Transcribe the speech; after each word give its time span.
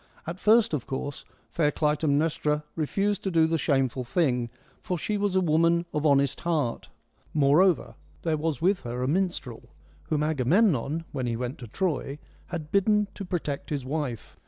At 0.25 0.39
first, 0.39 0.73
of 0.73 0.87
course, 0.87 1.25
fair 1.51 1.69
Clytemnestra 1.71 2.63
refused 2.75 3.21
to 3.21 3.29
do 3.29 3.45
the 3.45 3.59
shameful 3.59 4.03
thing, 4.03 4.49
for 4.81 4.97
she 4.97 5.15
was 5.15 5.35
a 5.35 5.41
woman 5.41 5.73
THE 5.73 5.73
EARLY 5.73 5.81
EPIC 5.81 5.93
13 5.93 5.97
of 5.99 6.05
honest 6.07 6.39
heart. 6.39 6.89
Moreover, 7.35 7.93
there 8.23 8.35
was 8.37 8.63
with 8.63 8.79
her 8.79 9.03
a 9.03 9.07
minstrel, 9.07 9.69
whom 10.05 10.23
Agamemnon, 10.23 11.05
when 11.11 11.27
he 11.27 11.35
went 11.35 11.59
to 11.59 11.67
Troy, 11.67 12.17
had 12.47 12.71
bidden 12.71 13.09
to 13.13 13.23
protect 13.23 13.69
his 13.69 13.85
wife. 13.85 14.35